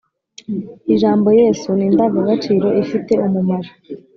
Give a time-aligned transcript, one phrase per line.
[0.93, 3.69] Ijambo yesu ni indangagaciro ifite umumaro.